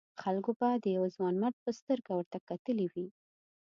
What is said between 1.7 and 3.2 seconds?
سترګه ورته کتلي وي.